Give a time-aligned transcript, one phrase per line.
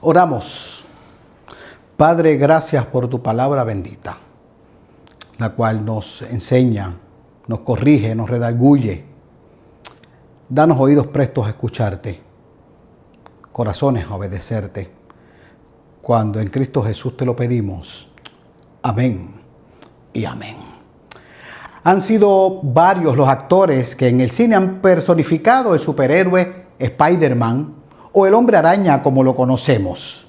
[0.00, 0.84] Oramos.
[1.96, 4.18] Padre, gracias por tu palabra bendita,
[5.38, 6.98] la cual nos enseña,
[7.46, 9.04] nos corrige, nos redarguye.
[10.48, 12.20] Danos oídos prestos a escucharte,
[13.50, 14.90] corazones a obedecerte.
[16.02, 18.08] Cuando en Cristo Jesús te lo pedimos.
[18.82, 19.40] Amén
[20.12, 20.56] y amén.
[21.82, 27.75] Han sido varios los actores que en el cine han personificado el superhéroe Spider-Man
[28.18, 30.26] o el hombre araña como lo conocemos.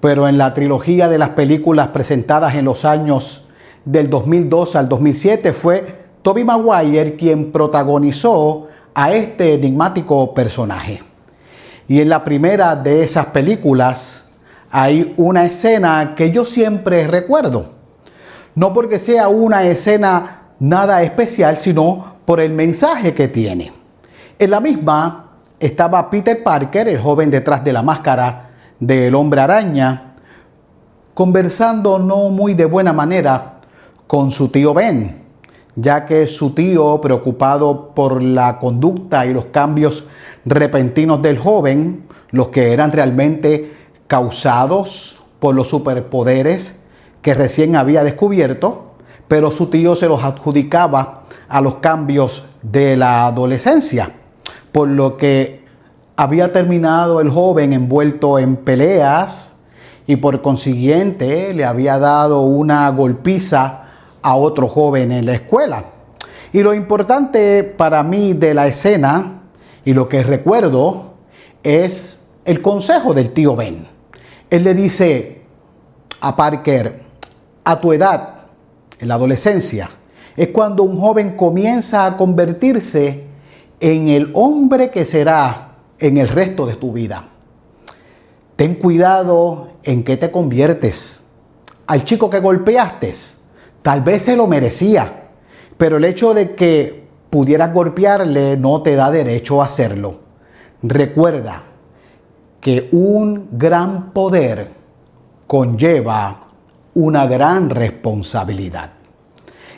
[0.00, 3.44] Pero en la trilogía de las películas presentadas en los años
[3.84, 11.02] del 2002 al 2007 fue Toby Maguire quien protagonizó a este enigmático personaje.
[11.86, 14.24] Y en la primera de esas películas
[14.70, 17.74] hay una escena que yo siempre recuerdo.
[18.54, 23.70] No porque sea una escena nada especial, sino por el mensaje que tiene.
[24.38, 25.27] En la misma
[25.60, 30.14] estaba Peter Parker, el joven detrás de la máscara del hombre araña,
[31.14, 33.60] conversando no muy de buena manera
[34.06, 35.16] con su tío Ben,
[35.74, 40.04] ya que su tío, preocupado por la conducta y los cambios
[40.44, 43.74] repentinos del joven, los que eran realmente
[44.06, 46.76] causados por los superpoderes
[47.20, 48.92] que recién había descubierto,
[49.26, 54.12] pero su tío se los adjudicaba a los cambios de la adolescencia
[54.72, 55.57] por lo que
[56.18, 59.54] había terminado el joven envuelto en peleas
[60.04, 63.84] y por consiguiente le había dado una golpiza
[64.20, 65.84] a otro joven en la escuela.
[66.52, 69.42] Y lo importante para mí de la escena
[69.84, 71.14] y lo que recuerdo
[71.62, 73.86] es el consejo del tío Ben.
[74.50, 75.42] Él le dice
[76.20, 77.00] a Parker,
[77.62, 78.48] a tu edad,
[78.98, 79.88] en la adolescencia,
[80.36, 83.24] es cuando un joven comienza a convertirse
[83.78, 85.67] en el hombre que será
[85.98, 87.24] en el resto de tu vida.
[88.56, 91.22] Ten cuidado en qué te conviertes.
[91.86, 93.14] Al chico que golpeaste,
[93.82, 95.30] tal vez se lo merecía,
[95.76, 100.20] pero el hecho de que pudieras golpearle no te da derecho a hacerlo.
[100.82, 101.62] Recuerda
[102.60, 104.70] que un gran poder
[105.46, 106.40] conlleva
[106.94, 108.90] una gran responsabilidad.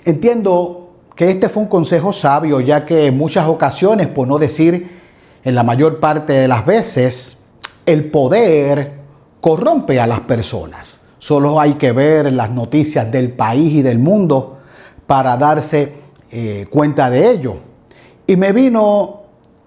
[0.05, 5.00] Entiendo que este fue un consejo sabio, ya que en muchas ocasiones, por no decir
[5.45, 7.39] en la mayor parte de las veces,
[7.87, 9.01] el poder
[9.41, 11.01] corrompe a las personas.
[11.19, 14.59] Solo hay que ver las noticias del país y del mundo
[15.07, 15.95] para darse
[16.31, 17.57] eh, cuenta de ello.
[18.27, 19.23] Y me vino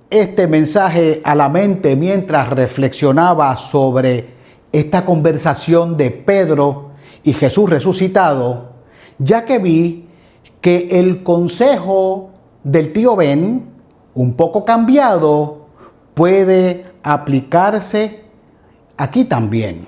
[0.10, 4.34] este mensaje a la mente mientras reflexionaba sobre
[4.72, 6.92] esta conversación de Pedro
[7.24, 8.74] y Jesús resucitado,
[9.20, 10.08] ya que vi
[10.62, 12.30] que el consejo
[12.64, 13.70] del tío Ben,
[14.14, 15.63] un poco cambiado,
[16.14, 18.26] puede aplicarse
[18.98, 19.88] aquí también.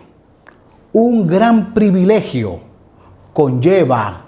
[0.94, 2.60] Un gran privilegio
[3.34, 4.22] conlleva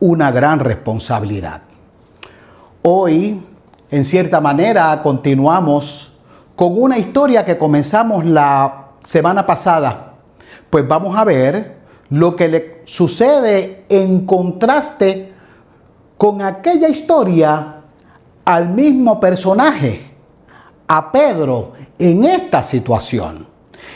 [0.00, 1.62] una gran responsabilidad.
[2.82, 3.40] Hoy,
[3.90, 6.12] en cierta manera, continuamos
[6.56, 10.14] con una historia que comenzamos la semana pasada.
[10.70, 11.76] Pues vamos a ver
[12.10, 15.32] lo que le sucede en contraste
[16.16, 17.76] con aquella historia
[18.44, 20.11] al mismo personaje,
[20.94, 23.46] a Pedro, en esta situación.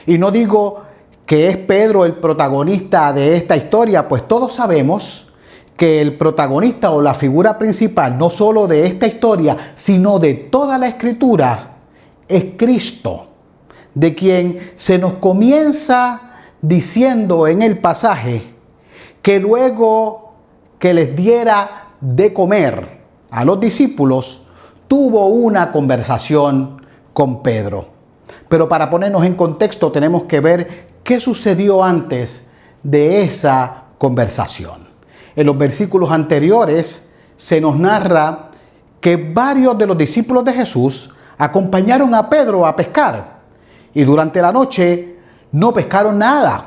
[0.07, 0.83] Y no digo
[1.27, 5.31] que es Pedro el protagonista de esta historia, pues todos sabemos
[5.77, 10.79] que el protagonista o la figura principal, no solo de esta historia, sino de toda
[10.79, 11.77] la escritura,
[12.27, 13.29] es Cristo,
[13.93, 16.31] de quien se nos comienza
[16.63, 18.55] diciendo en el pasaje
[19.21, 20.33] que luego
[20.79, 24.41] que les diera de comer a los discípulos,
[24.89, 26.76] tuvo una conversación
[27.17, 27.87] con Pedro.
[28.47, 32.43] Pero para ponernos en contexto tenemos que ver qué sucedió antes
[32.83, 34.87] de esa conversación.
[35.35, 38.51] En los versículos anteriores se nos narra
[39.01, 43.39] que varios de los discípulos de Jesús acompañaron a Pedro a pescar
[43.95, 45.17] y durante la noche
[45.53, 46.67] no pescaron nada.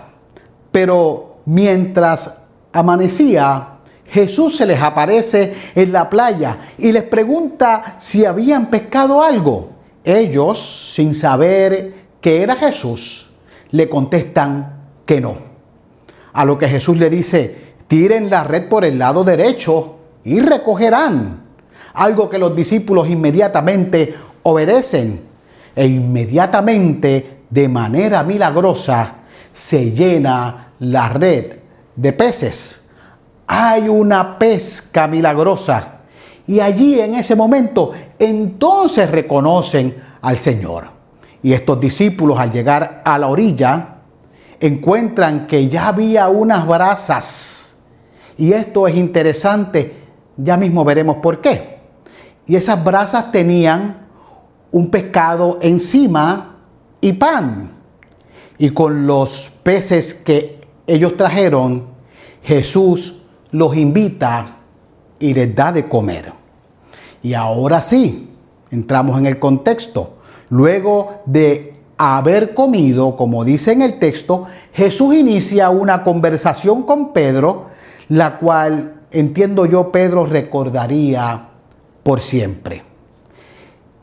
[0.72, 2.34] Pero mientras
[2.74, 3.68] amanecía,
[4.04, 9.78] Jesús se les aparece en la playa y les pregunta si habían pescado algo.
[10.04, 13.32] Ellos, sin saber que era Jesús,
[13.72, 15.36] le contestan que no.
[16.34, 21.44] A lo que Jesús le dice, tiren la red por el lado derecho y recogerán.
[21.94, 24.14] Algo que los discípulos inmediatamente
[24.44, 25.22] obedecen
[25.76, 29.16] e inmediatamente, de manera milagrosa,
[29.52, 31.58] se llena la red
[31.96, 32.80] de peces
[33.52, 35.99] hay una pesca milagrosa.
[36.50, 40.90] Y allí en ese momento entonces reconocen al Señor.
[41.44, 43.98] Y estos discípulos al llegar a la orilla
[44.60, 47.76] encuentran que ya había unas brasas.
[48.36, 49.94] Y esto es interesante,
[50.38, 51.82] ya mismo veremos por qué.
[52.48, 54.08] Y esas brasas tenían
[54.72, 56.58] un pescado encima
[57.00, 57.74] y pan.
[58.58, 61.90] Y con los peces que ellos trajeron,
[62.42, 63.22] Jesús
[63.52, 64.48] los invita
[65.20, 66.39] y les da de comer.
[67.22, 68.30] Y ahora sí,
[68.72, 70.18] entramos en el contexto.
[70.50, 77.68] Luego de haber comido, como dice en el texto, Jesús inicia una conversación con Pedro,
[78.08, 81.50] la cual entiendo yo Pedro recordaría
[82.04, 82.84] por siempre.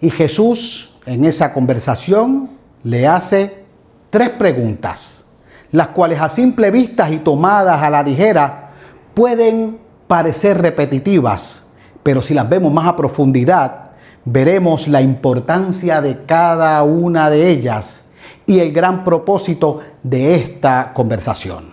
[0.01, 2.51] Y Jesús en esa conversación
[2.83, 3.65] le hace
[4.11, 5.25] tres preguntas,
[5.73, 8.71] las cuales a simple vista y tomadas a la ligera
[9.15, 11.65] pueden parecer repetitivas,
[12.07, 13.91] pero si las vemos más a profundidad,
[14.25, 18.05] veremos la importancia de cada una de ellas
[18.47, 21.65] y el gran propósito de esta conversación.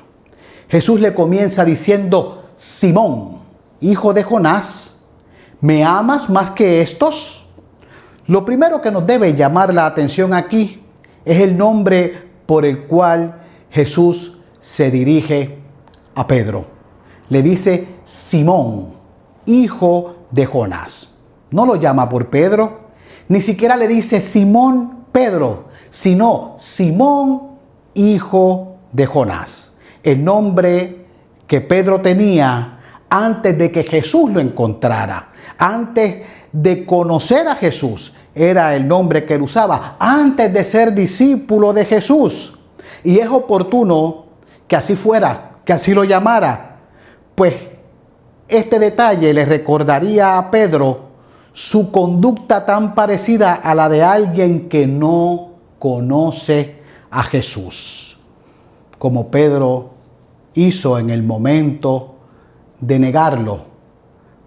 [0.69, 3.41] Jesús le comienza diciendo, Simón,
[3.79, 4.95] hijo de Jonás,
[5.61, 7.47] ¿me amas más que estos?
[8.25, 10.81] Lo primero que nos debe llamar la atención aquí
[11.23, 13.39] es el nombre por el cual
[13.69, 15.59] Jesús se dirige
[16.15, 16.65] a Pedro.
[17.29, 19.02] Le dice Simón,
[19.45, 21.09] hijo de Jonás.
[21.51, 22.81] No lo llama por Pedro,
[23.27, 27.53] ni siquiera le dice Simón Pedro, sino Simón,
[27.93, 29.71] hijo de Jonás.
[30.01, 31.05] El nombre
[31.47, 32.79] que Pedro tenía
[33.09, 39.35] antes de que Jesús lo encontrara, antes de conocer a Jesús, era el nombre que
[39.35, 42.57] él usaba, antes de ser discípulo de Jesús.
[43.03, 44.25] Y es oportuno
[44.67, 46.79] que así fuera, que así lo llamara,
[47.35, 47.53] pues
[48.53, 51.13] este detalle le recordaría a Pedro
[51.51, 58.17] su conducta tan parecida a la de alguien que no conoce a Jesús,
[58.97, 59.91] como Pedro
[60.55, 62.15] hizo en el momento
[62.79, 63.59] de negarlo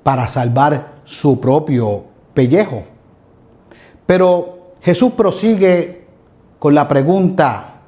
[0.03, 2.05] para salvar su propio
[2.35, 2.85] pellejo.
[4.05, 6.07] Pero Jesús prosigue
[6.59, 7.81] con la pregunta,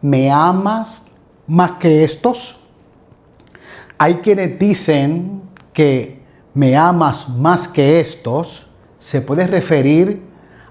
[0.00, 1.04] ¿me amas
[1.46, 2.58] más que estos?
[3.98, 5.43] Hay quienes dicen
[5.74, 6.22] que
[6.54, 8.66] me amas más que estos,
[8.98, 10.22] se puede referir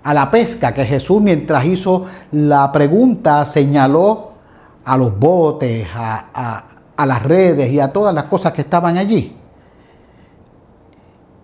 [0.02, 4.32] a la pesca, que Jesús mientras hizo la pregunta señaló
[4.86, 6.66] a los botes, a,
[7.06, 9.36] las redes y a todas las cosas que estaban allí.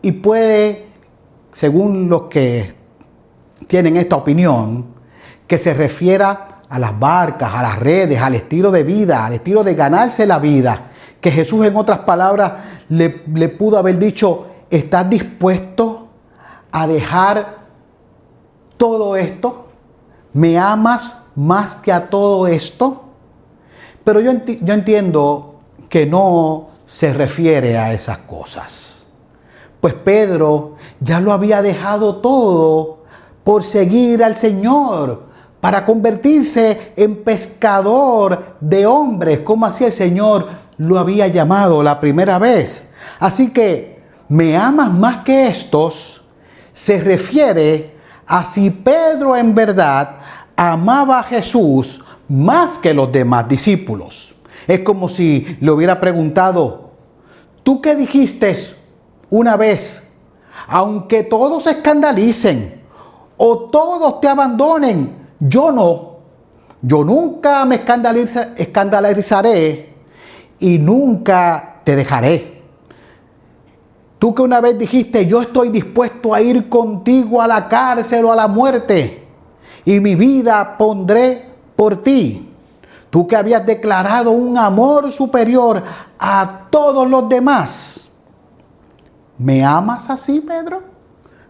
[0.01, 0.87] Y puede,
[1.51, 2.73] según los que
[3.67, 4.85] tienen esta opinión,
[5.45, 9.63] que se refiera a las barcas, a las redes, al estilo de vida, al estilo
[9.63, 10.88] de ganarse la vida,
[11.21, 12.53] que Jesús en otras palabras
[12.89, 13.09] le,
[13.49, 16.07] pudo haber dicho, ¿estás dispuesto
[16.71, 17.59] a dejar
[18.77, 19.67] todo esto?
[20.33, 23.03] ¿Me amas más que a todo esto?
[24.03, 24.31] Pero yo,
[24.61, 29.05] yo entiendo que no se refiere a esas cosas.
[29.81, 32.99] Pues Pedro ya lo había dejado todo
[33.43, 35.29] por seguir al Señor,
[35.61, 40.47] para convertirse en pescador de hombres, como así el Señor
[40.79, 42.85] lo había llamado la primera vez.
[43.19, 46.23] Así que, ¿me amas más que estos?
[46.73, 47.95] Se refiere
[48.25, 50.17] a si Pedro en verdad
[50.55, 54.35] amaba a Jesús más que los demás discípulos.
[54.67, 56.91] Es como si le hubiera preguntado,
[57.63, 58.55] ¿tú qué dijiste
[59.29, 60.03] una vez?
[60.67, 62.81] Aunque todos se escandalicen
[63.35, 66.19] o todos te abandonen, yo no.
[66.81, 67.83] Yo nunca me
[68.55, 69.88] escandalizaré
[70.59, 72.61] y nunca te dejaré.
[74.19, 78.33] Tú que una vez dijiste, yo estoy dispuesto a ir contigo a la cárcel o
[78.33, 79.25] a la muerte,
[79.85, 82.49] y mi vida pondré por ti.
[83.09, 85.81] Tú que habías declarado un amor superior
[86.19, 88.11] a todos los demás.
[89.37, 90.83] ¿Me amas así, Pedro?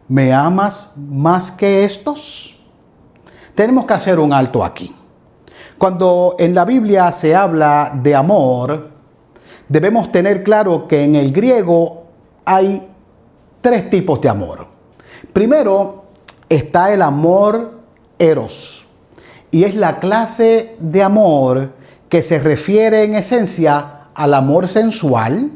[0.07, 2.59] ¿Me amas más que estos?
[3.55, 4.95] Tenemos que hacer un alto aquí.
[5.77, 8.98] Cuando en la Biblia se habla de amor,
[9.69, 12.07] debemos tener claro que en el griego
[12.43, 12.87] hay
[13.61, 14.67] tres tipos de amor.
[15.31, 16.05] Primero
[16.49, 17.79] está el amor
[18.17, 18.87] eros
[19.51, 21.71] y es la clase de amor
[22.09, 25.51] que se refiere en esencia al amor sensual,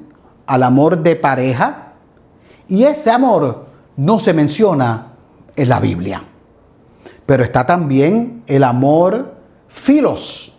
[0.45, 1.93] al amor de pareja
[2.67, 3.65] y ese amor
[3.97, 5.13] no se menciona
[5.55, 6.23] en la Biblia.
[7.25, 9.35] Pero está también el amor
[9.67, 10.53] filos,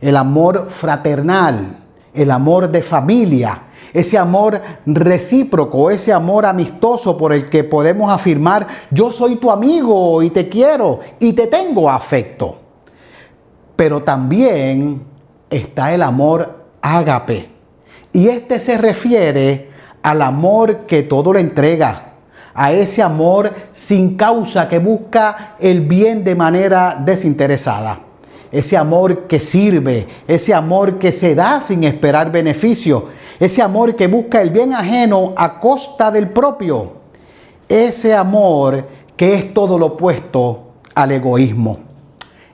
[0.00, 1.79] el amor fraternal,
[2.14, 3.62] el amor de familia,
[3.92, 10.22] ese amor recíproco, ese amor amistoso por el que podemos afirmar, yo soy tu amigo
[10.22, 12.58] y te quiero y te tengo afecto.
[13.76, 15.02] Pero también
[15.48, 17.50] está el amor ágape.
[18.12, 19.70] Y este se refiere
[20.02, 22.14] al amor que todo le entrega,
[22.54, 28.09] a ese amor sin causa que busca el bien de manera desinteresada.
[28.52, 33.06] Ese amor que sirve, ese amor que se da sin esperar beneficio,
[33.38, 36.94] ese amor que busca el bien ajeno a costa del propio,
[37.68, 38.84] ese amor
[39.16, 41.78] que es todo lo opuesto al egoísmo.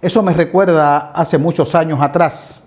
[0.03, 2.61] Eso me recuerda hace muchos años atrás,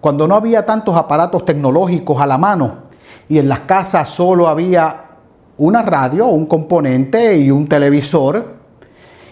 [0.00, 2.84] cuando no había tantos aparatos tecnológicos a la mano
[3.28, 5.04] y en las casas solo había
[5.56, 8.54] una radio, un componente y un televisor.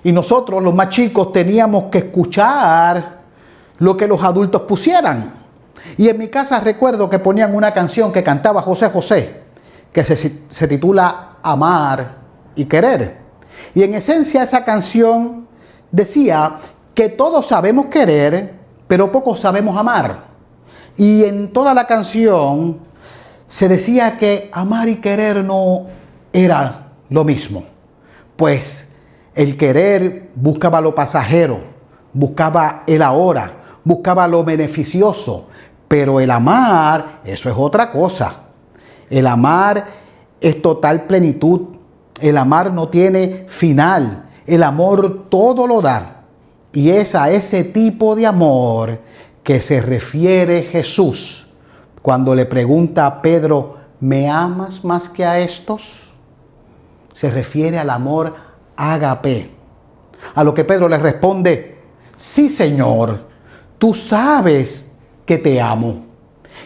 [0.04, 3.21] Y nosotros, los más chicos, teníamos que escuchar
[3.78, 5.32] lo que los adultos pusieran.
[5.96, 9.42] Y en mi casa recuerdo que ponían una canción que cantaba José José,
[9.92, 10.16] que se,
[10.48, 12.16] se titula Amar
[12.54, 13.18] y Querer.
[13.74, 15.46] Y en esencia esa canción
[15.90, 16.58] decía
[16.94, 18.54] que todos sabemos querer,
[18.86, 20.24] pero pocos sabemos amar.
[20.96, 22.80] Y en toda la canción
[23.46, 25.86] se decía que amar y querer no
[26.32, 27.64] era lo mismo.
[28.36, 28.88] Pues
[29.34, 31.60] el querer buscaba lo pasajero,
[32.12, 35.48] buscaba el ahora, buscaba lo beneficioso,
[35.88, 38.40] pero el amar, eso es otra cosa.
[39.10, 39.84] El amar
[40.40, 41.76] es total plenitud,
[42.20, 46.22] el amar no tiene final, el amor todo lo da.
[46.72, 49.00] Y es a ese tipo de amor
[49.42, 51.42] que se refiere Jesús
[52.02, 56.10] cuando le pregunta a Pedro, ¿me amas más que a estos?
[57.14, 58.34] Se refiere al amor
[58.76, 59.50] agape.
[60.34, 61.78] A lo que Pedro le responde,
[62.16, 63.28] sí Señor,
[63.82, 64.86] tú sabes
[65.26, 66.04] que te amo.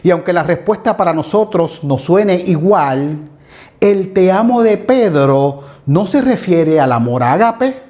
[0.03, 3.31] Y aunque la respuesta para nosotros nos suene igual,
[3.81, 7.85] el te amo de Pedro no se refiere al amor ágape,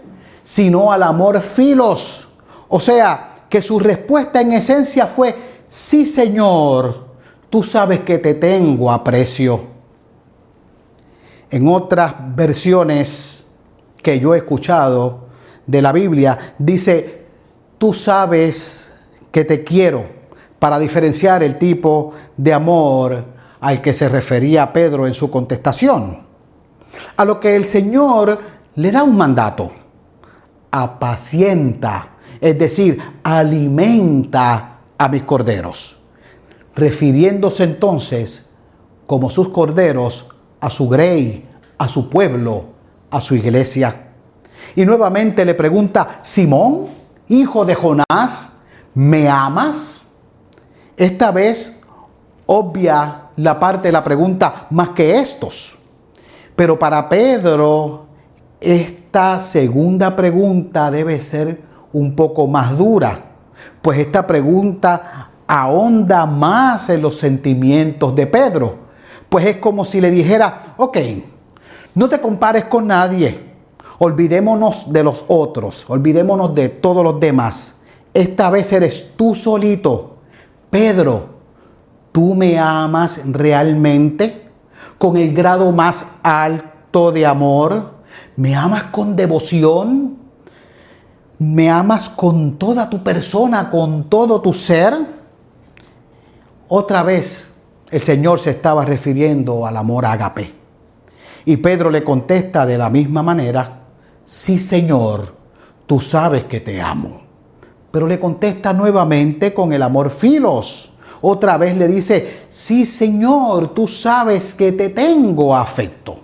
[0.45, 2.29] sino al amor filos.
[2.69, 5.35] O sea, que su respuesta en esencia fue,
[5.67, 7.09] sí Señor,
[7.51, 9.61] tú sabes que te tengo aprecio.
[11.51, 13.45] En otras versiones
[14.01, 15.27] que yo he escuchado
[15.67, 17.27] de la Biblia, dice,
[17.77, 18.86] tú sabes
[19.37, 20.07] que te quiero,
[20.59, 23.23] para diferenciar el tipo de amor
[23.61, 26.27] al que se refería Pedro en su contestación.
[27.19, 28.41] A lo que el Señor
[28.77, 29.71] le da un mandato,
[30.71, 35.99] apacienta, es decir, alimenta a mis corderos,
[36.75, 38.47] refiriéndose entonces
[39.07, 40.29] como sus corderos
[40.61, 42.65] a su grey, a su pueblo,
[43.11, 44.13] a su iglesia.
[44.75, 46.87] Y nuevamente le pregunta, Simón,
[47.29, 48.53] hijo de Jonás,
[48.97, 50.01] ¿me amas?
[50.97, 51.79] Esta vez
[52.47, 55.79] obvia la parte de la pregunta más que estos.
[56.57, 58.07] Pero para Pedro,
[58.61, 61.63] esta segunda pregunta debe ser
[61.93, 63.23] un poco más dura,
[63.81, 68.87] pues esta pregunta ahonda más en los sentimientos de Pedro
[69.29, 70.99] pues es como si le dijera, ok,
[71.95, 73.39] no te compares con nadie,
[73.99, 77.75] olvidémonos de los otros, olvidémonos de todos los demás.
[78.17, 80.17] Esta vez eres tú solito.
[80.71, 81.29] Pedro,
[82.13, 84.49] ¿tú me amas realmente?
[84.97, 87.97] Con el grado más alto de amor.
[88.37, 90.17] ¿Me amas con devoción?
[91.39, 94.95] ¿Me amas con toda tu persona, con todo tu ser?
[96.69, 97.51] Otra vez,
[97.91, 100.55] el Señor se estaba refiriendo al amor ágape.
[101.45, 103.81] Y Pedro le contesta de la misma manera,
[104.25, 105.37] sí Señor,
[105.85, 107.26] tú sabes que te amo.
[107.97, 110.93] Pero le contesta nuevamente con el amor filos.
[111.23, 116.17] Otra vez le dice, sí Señor, tú sabes que te tengo afecto.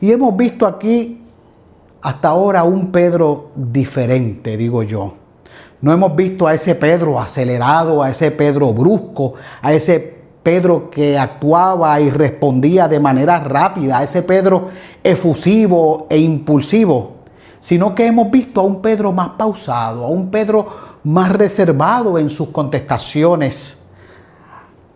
[0.00, 1.22] Y hemos visto aquí
[2.00, 5.14] hasta ahora un Pedro diferente, digo yo.
[5.80, 9.98] No hemos visto a ese Pedro acelerado, a ese Pedro brusco, a ese
[10.44, 14.68] Pedro que actuaba y respondía de manera rápida, a ese Pedro
[15.02, 17.15] efusivo e impulsivo,
[17.58, 20.66] sino que hemos visto a un Pedro más pausado, a un Pedro
[21.04, 23.76] más reservado en sus contestaciones,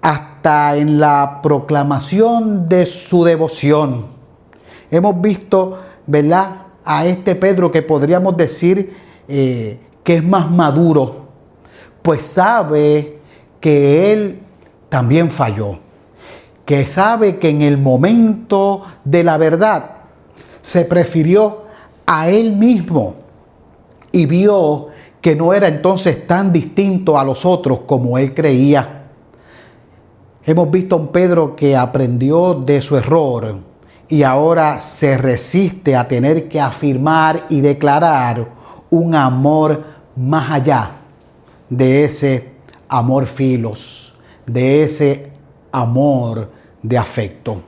[0.02, 4.06] hasta en la proclamación de su devoción.
[4.90, 8.92] Hemos visto, ¿verdad?, a este Pedro que podríamos decir
[9.28, 11.26] eh, que es más maduro,
[12.02, 13.20] pues sabe
[13.60, 14.40] que él
[14.88, 15.78] también falló,
[16.64, 19.90] que sabe que en el momento de la verdad
[20.62, 21.64] se prefirió
[22.12, 23.14] a él mismo
[24.10, 24.88] y vio
[25.20, 29.04] que no era entonces tan distinto a los otros como él creía.
[30.44, 33.60] Hemos visto a un Pedro que aprendió de su error
[34.08, 38.44] y ahora se resiste a tener que afirmar y declarar
[38.90, 39.84] un amor
[40.16, 40.90] más allá
[41.68, 42.54] de ese
[42.88, 45.30] amor filos, de ese
[45.70, 46.50] amor
[46.82, 47.62] de afecto.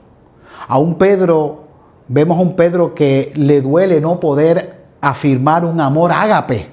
[0.67, 1.63] A un Pedro,
[2.09, 6.69] vemos a un Pedro que le duele no poder afirmar un amor ágape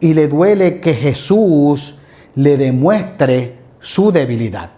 [0.00, 1.96] y le duele que Jesús
[2.34, 4.70] le demuestre su debilidad.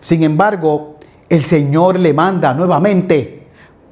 [0.00, 0.96] Sin embargo,
[1.28, 3.46] el Señor le manda nuevamente,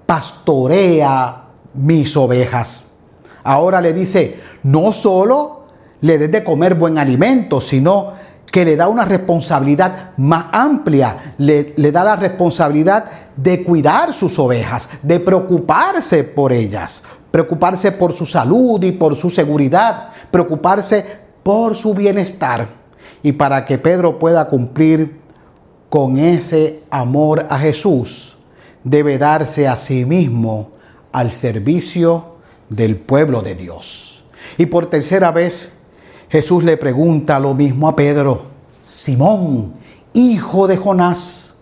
[0.06, 1.44] pastorea
[1.74, 2.84] mis ovejas.
[3.42, 5.66] Ahora le dice, no solo
[6.00, 8.12] le des de comer buen alimento, sino
[8.50, 13.04] que le da una responsabilidad más amplia, le, le, da la responsabilidad
[13.36, 19.28] de cuidar sus ovejas, de preocuparse por ellas, preocuparse por su salud y por su
[19.30, 21.04] seguridad, preocuparse
[21.42, 22.66] por su bienestar.
[23.22, 25.20] Y para que Pedro pueda cumplir
[25.90, 28.36] con ese amor a Jesús,
[28.82, 30.70] debe darse a sí mismo
[31.12, 32.36] al servicio
[32.68, 34.24] del pueblo de Dios.
[34.58, 35.72] Y por tercera vez,
[36.28, 38.42] Jesús le pregunta lo mismo a Pedro,
[38.82, 39.74] Simón,
[40.12, 41.54] hijo de Jonás,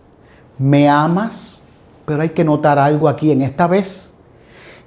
[0.59, 1.54] ¿me amas?
[2.05, 4.11] Pero hay que notar algo aquí en esta vez.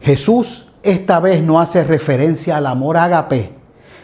[0.01, 3.51] Jesús esta vez no hace referencia al amor ágape,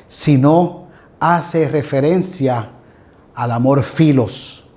[0.08, 0.88] sino
[1.20, 2.72] hace referencia
[3.36, 4.68] al amor filos.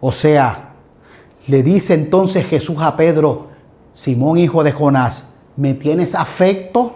[0.00, 0.74] O sea,
[1.46, 3.48] le dice entonces Jesús a Pedro,
[3.92, 6.92] Simón hijo de Jonás, ¿me tienes afecto?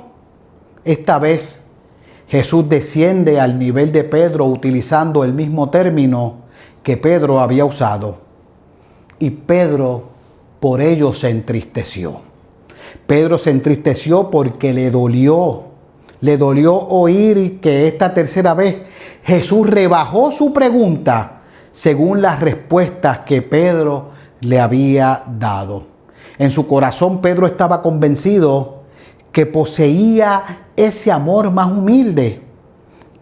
[0.84, 1.60] Esta vez
[2.28, 6.44] Jesús desciende al nivel de Pedro utilizando el mismo término
[6.82, 8.18] que Pedro había usado.
[9.18, 10.13] Y Pedro
[10.64, 12.22] por ello se entristeció.
[13.06, 15.64] Pedro se entristeció porque le dolió,
[16.22, 18.80] le dolió oír que esta tercera vez
[19.24, 25.86] Jesús rebajó su pregunta según las respuestas que Pedro le había dado.
[26.38, 28.84] En su corazón Pedro estaba convencido
[29.32, 30.44] que poseía
[30.76, 32.40] ese amor más humilde,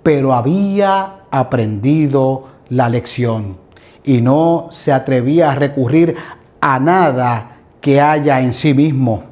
[0.04, 3.58] pero había aprendido la lección
[4.04, 6.14] y no se atrevía a recurrir
[6.62, 9.24] a nada que haya en sí mismo.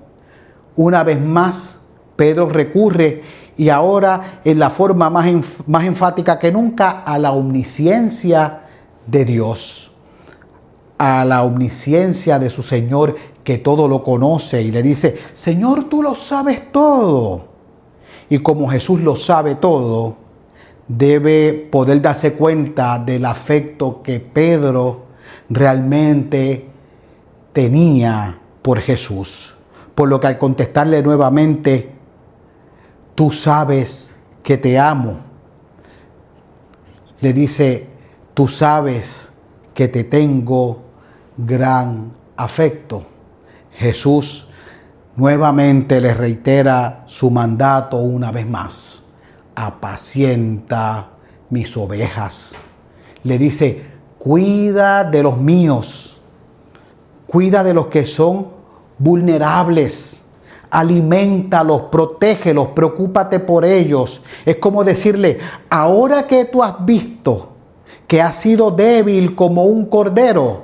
[0.75, 1.79] Una vez más,
[2.17, 3.23] Pedro recurre
[3.57, 5.27] y ahora en la forma más,
[5.67, 8.63] más enfática que nunca a la omnisciencia
[9.07, 9.93] de Dios,
[10.99, 13.15] a la omnisciencia de su Señor
[13.45, 17.49] que todo lo conoce y le dice, Señor, tú lo sabes todo.
[18.29, 20.17] Y como Jesús lo sabe todo,
[20.89, 25.03] debe poder darse cuenta del afecto que Pedro
[25.49, 26.70] realmente
[27.53, 29.57] tenía por Jesús.
[29.95, 31.93] Por lo que al contestarle nuevamente,
[33.15, 35.19] tú sabes que te amo,
[37.21, 37.87] le dice,
[38.33, 39.31] tú sabes
[39.75, 40.83] que te tengo
[41.37, 43.05] gran afecto.
[43.73, 44.49] Jesús
[45.17, 49.03] nuevamente le reitera su mandato una vez más.
[49.55, 51.11] Apacienta
[51.51, 52.57] mis ovejas.
[53.23, 53.85] Le dice,
[54.19, 56.20] cuida de los míos.
[57.31, 58.49] Cuida de los que son
[58.99, 60.25] vulnerables.
[60.71, 64.21] Alimentalos, protégelos, preocúpate por ellos.
[64.45, 65.39] Es como decirle,
[65.69, 67.51] ahora que tú has visto
[68.11, 70.63] que has sido débil como un cordero,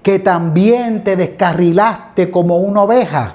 [0.00, 3.34] que también te descarrilaste como una oveja.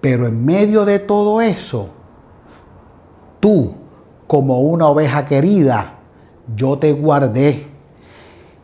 [0.00, 1.90] Pero en medio de todo eso,
[3.38, 3.74] tú,
[4.26, 5.96] como una oveja querida,
[6.56, 7.66] yo te guardé.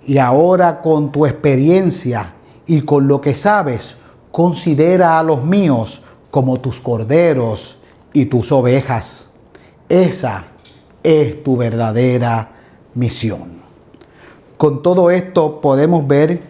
[0.06, 2.32] Y ahora con tu experiencia
[2.66, 3.96] y con lo que sabes,
[4.30, 7.78] considera a los míos como tus corderos
[8.12, 9.28] y tus ovejas.
[9.88, 10.44] Esa
[11.02, 12.50] es tu verdadera
[12.94, 13.60] misión.
[14.56, 16.40] Con todo esto podemos ver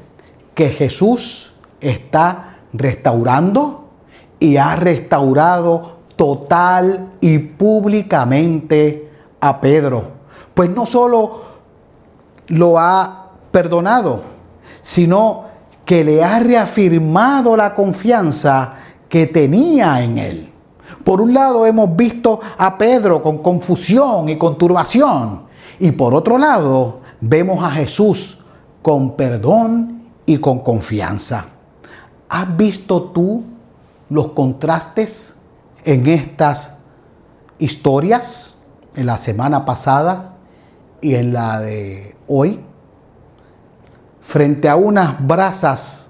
[0.55, 3.89] que Jesús está restaurando
[4.39, 10.05] y ha restaurado total y públicamente a Pedro.
[10.55, 11.41] Pues no solo
[12.49, 14.23] lo ha perdonado,
[14.83, 15.45] sino
[15.93, 18.73] que le ha reafirmado la confianza
[19.11, 20.53] que tenía en él.
[21.05, 25.43] Por un lado hemos visto a Pedro con confusión y con turbación.
[25.79, 28.39] Y por otro lado vemos a Jesús
[28.81, 31.45] con perdón y con confianza.
[32.27, 33.45] ¿Has visto tú
[34.09, 35.35] los contrastes
[35.85, 36.73] en estas
[37.59, 38.57] historias,
[38.97, 40.37] en la semana pasada
[41.03, 42.65] y en la de hoy?
[44.23, 46.09] Frente a unas brasas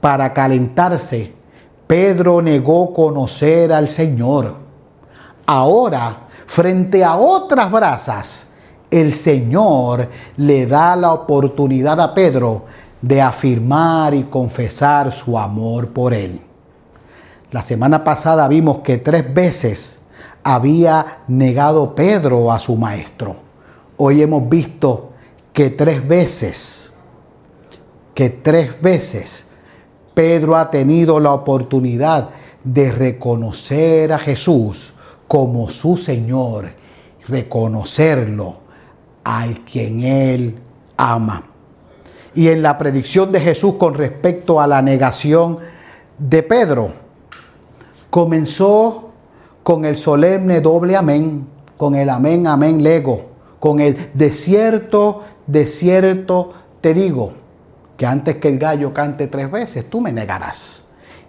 [0.00, 1.32] para calentarse,
[1.86, 4.54] Pedro negó conocer al Señor.
[5.46, 8.46] Ahora, frente a otras brasas,
[8.90, 12.64] el Señor le da la oportunidad a Pedro
[13.00, 16.40] de afirmar y confesar su amor por Él.
[17.52, 20.00] La semana pasada vimos que tres veces
[20.42, 23.36] había negado Pedro a su maestro.
[23.96, 25.10] hoy hemos visto
[25.52, 26.92] que tres veces,
[28.16, 29.44] que tres veces
[30.14, 32.30] Pedro ha tenido la oportunidad
[32.64, 34.94] de reconocer a Jesús
[35.28, 36.70] como su Señor,
[37.28, 38.56] reconocerlo
[39.22, 40.58] al quien Él
[40.96, 41.42] ama.
[42.34, 45.58] Y en la predicción de Jesús con respecto a la negación
[46.16, 46.88] de Pedro,
[48.08, 49.10] comenzó
[49.62, 53.26] con el solemne doble amén, con el amén, amén, lego,
[53.60, 57.44] con el desierto, desierto, te digo,
[57.96, 60.84] que antes que el gallo cante tres veces, tú me negarás.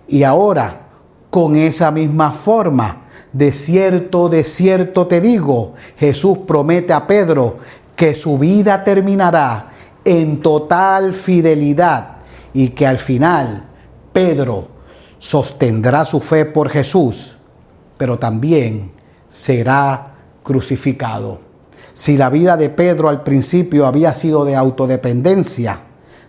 [0.08, 0.88] Y ahora,
[1.30, 7.58] con esa misma forma, de cierto, de cierto te digo, Jesús promete a Pedro
[7.96, 9.70] que su vida terminará
[10.04, 12.18] en total fidelidad
[12.54, 13.66] y que al final
[14.14, 14.70] Pedro
[15.20, 17.36] sostendrá su fe por Jesús,
[17.98, 18.92] pero también
[19.30, 21.42] será crucificado.
[21.94, 25.82] Si la vida de Pedro al principio había sido de autodependencia,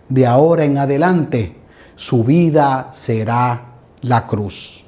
[0.09, 1.55] de ahora en adelante
[1.95, 4.85] su vida será la cruz.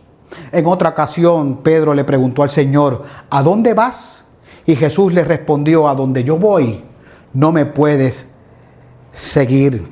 [0.51, 4.25] En otra ocasión, Pedro le preguntó al Señor, ¿a dónde vas?
[4.65, 6.83] Y Jesús le respondió, a donde yo voy,
[7.33, 8.27] no me puedes
[9.11, 9.85] seguir.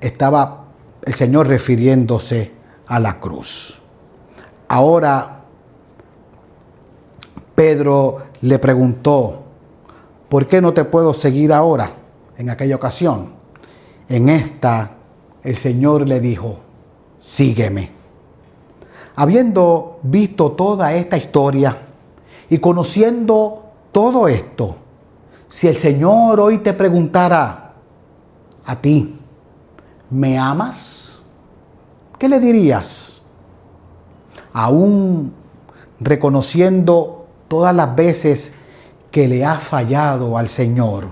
[0.00, 0.66] Estaba
[1.02, 2.52] el Señor refiriéndose
[2.86, 3.80] a la cruz.
[4.68, 5.40] Ahora,
[7.54, 9.44] Pedro le preguntó,
[10.28, 11.90] ¿por qué no te puedo seguir ahora?
[12.36, 13.37] En aquella ocasión.
[14.08, 14.92] En esta,
[15.42, 16.60] el Señor le dijo,
[17.18, 17.90] sígueme.
[19.16, 21.76] Habiendo visto toda esta historia
[22.48, 24.76] y conociendo todo esto,
[25.48, 27.74] si el Señor hoy te preguntara
[28.64, 29.18] a ti,
[30.10, 31.18] ¿me amas?
[32.18, 33.20] ¿Qué le dirías?
[34.52, 35.34] Aún
[36.00, 38.52] reconociendo todas las veces
[39.10, 41.10] que le has fallado al Señor,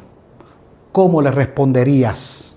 [0.92, 2.55] ¿cómo le responderías?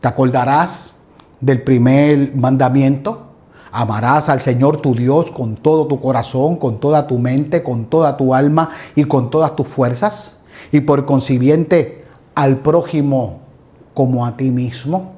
[0.00, 0.94] ¿Te acordarás
[1.40, 3.26] del primer mandamiento?
[3.72, 8.16] Amarás al Señor tu Dios con todo tu corazón, con toda tu mente, con toda
[8.16, 10.34] tu alma y con todas tus fuerzas.
[10.72, 13.40] Y por consiguiente al prójimo
[13.94, 15.12] como a ti mismo.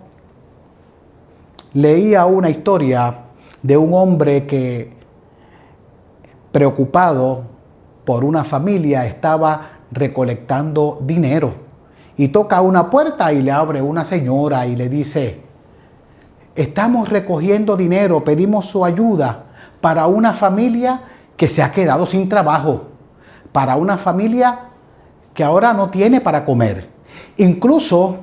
[1.75, 3.15] Leía una historia
[3.63, 4.93] de un hombre que,
[6.51, 7.43] preocupado
[8.05, 11.70] por una familia, estaba recolectando dinero.
[12.17, 15.51] Y toca una puerta y le abre una señora y le dice,
[16.55, 19.45] Estamos recogiendo dinero, pedimos su ayuda
[19.81, 21.01] para una familia
[21.37, 22.89] que se ha quedado sin trabajo,
[23.53, 24.59] para una familia
[25.33, 26.89] que ahora no tiene para comer.
[27.37, 28.19] Incluso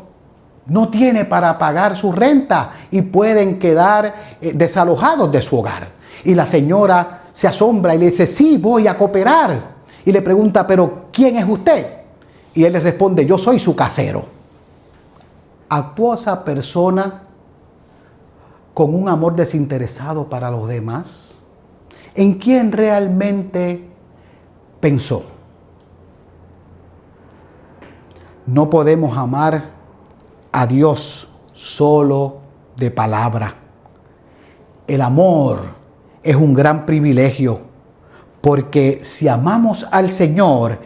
[0.68, 5.88] no tiene para pagar su renta y pueden quedar eh, desalojados de su hogar.
[6.26, 9.78] Y la señora se asombra y le dice, sí, voy a cooperar.
[10.06, 11.97] Y le pregunta, pero ¿quién es usted?
[12.58, 14.26] Y él le responde, yo soy su casero.
[15.70, 17.22] Actuó esa persona
[18.74, 21.36] con un amor desinteresado para los demás?
[22.16, 23.88] ¿En quién realmente
[24.80, 25.22] pensó?
[28.48, 29.74] No podemos amar
[30.52, 32.38] a Dios solo
[32.76, 33.54] de palabra.
[34.88, 35.60] El amor
[36.24, 37.60] es un gran privilegio
[38.42, 40.80] porque si amamos al Señor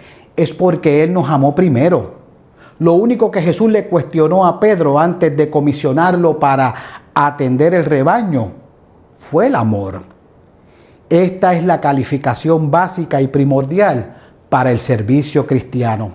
[0.44, 2.22] es porque Él nos amó primero.
[2.80, 6.74] Lo único que Jesús le cuestionó a Pedro antes de comisionarlo para
[7.14, 8.54] atender el rebaño
[9.16, 10.02] fue el amor.
[11.10, 14.18] Esta es la calificación básica y primordial
[14.50, 16.14] para el servicio cristiano.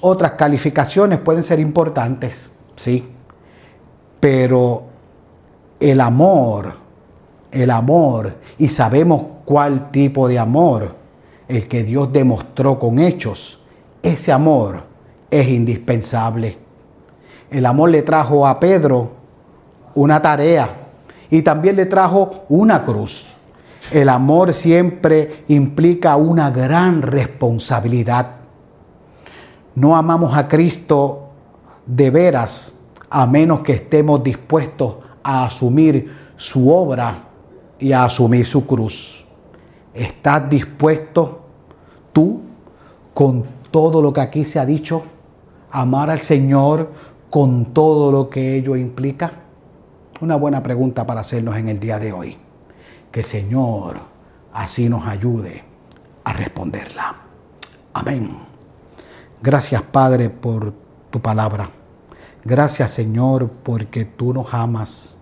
[0.00, 3.08] Otras calificaciones pueden ser importantes, sí,
[4.20, 4.84] pero
[5.80, 6.74] el amor,
[7.50, 10.94] el amor, y sabemos cuál tipo de amor,
[11.48, 13.60] el que Dios demostró con hechos,
[14.02, 14.84] ese amor
[15.30, 16.58] es indispensable.
[17.50, 19.12] El amor le trajo a Pedro
[19.94, 20.68] una tarea
[21.30, 23.28] y también le trajo una cruz.
[23.90, 28.36] El amor siempre implica una gran responsabilidad.
[29.74, 31.28] No amamos a Cristo
[31.86, 32.74] de veras
[33.10, 37.14] a menos que estemos dispuestos a asumir su obra
[37.78, 39.25] y a asumir su cruz.
[39.96, 41.40] ¿Estás dispuesto
[42.12, 42.42] tú
[43.14, 45.02] con todo lo que aquí se ha dicho?
[45.70, 46.92] Amar al Señor
[47.30, 49.32] con todo lo que ello implica.
[50.20, 52.36] Una buena pregunta para hacernos en el día de hoy.
[53.10, 54.00] Que el Señor
[54.52, 55.64] así nos ayude
[56.24, 57.16] a responderla.
[57.94, 58.36] Amén.
[59.42, 60.74] Gracias Padre por
[61.10, 61.70] tu palabra.
[62.44, 65.15] Gracias Señor porque tú nos amas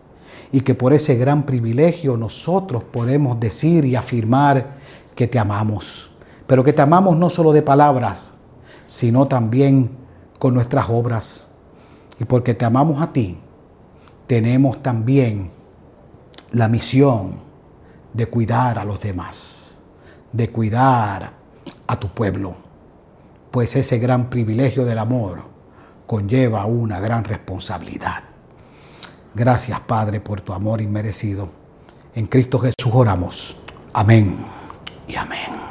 [0.52, 4.76] y que por ese gran privilegio nosotros podemos decir y afirmar
[5.14, 6.10] que te amamos.
[6.46, 8.32] Pero que te amamos no solo de palabras,
[8.86, 9.90] sino también
[10.38, 11.46] con nuestras obras.
[12.20, 13.38] Y porque te amamos a ti,
[14.26, 15.50] tenemos también
[16.52, 17.36] la misión
[18.12, 19.78] de cuidar a los demás,
[20.32, 21.32] de cuidar
[21.86, 22.54] a tu pueblo,
[23.50, 25.44] pues ese gran privilegio del amor
[26.06, 28.33] conlleva una gran responsabilidad.
[29.34, 31.48] Gracias Padre por tu amor inmerecido.
[32.14, 33.56] En Cristo Jesús oramos.
[33.92, 34.36] Amén
[35.08, 35.63] y amén.